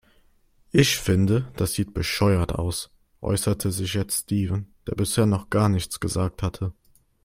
[0.71, 2.89] "Ich finde, das sieht bescheuert aus",
[3.21, 6.73] äußerte sich jetzt Steven, der bisher noch gar nichts gesagt hatte.